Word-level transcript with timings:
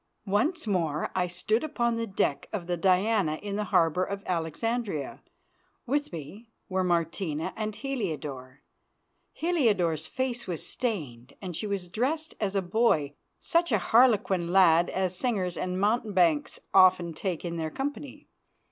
Once 0.25 0.65
more 0.65 1.11
I 1.13 1.27
stood 1.27 1.63
upon 1.63 1.95
the 1.95 2.07
deck 2.07 2.49
of 2.51 2.65
the 2.65 2.75
Diana 2.75 3.35
in 3.35 3.55
the 3.55 3.65
harbour 3.65 4.03
of 4.03 4.23
Alexandria. 4.25 5.21
With 5.85 6.11
me 6.11 6.49
were 6.67 6.83
Martina 6.83 7.53
and 7.55 7.75
Heliodore. 7.75 8.63
Heliodore's 9.33 10.07
face 10.07 10.47
was 10.47 10.65
stained 10.65 11.33
and 11.39 11.55
she 11.55 11.67
was 11.67 11.87
dressed 11.87 12.33
as 12.39 12.55
a 12.55 12.63
boy, 12.63 13.13
such 13.39 13.71
a 13.71 13.77
harlequin 13.77 14.51
lad 14.51 14.89
as 14.89 15.15
singers 15.15 15.55
and 15.55 15.79
mountebanks 15.79 16.59
often 16.73 17.13
take 17.13 17.45
in 17.45 17.57
their 17.57 17.69
company. 17.69 18.27